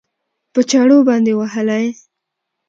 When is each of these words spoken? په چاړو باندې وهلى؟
په 0.53 0.59
چاړو 0.69 0.97
باندې 1.09 1.31
وهلى؟ 1.39 1.85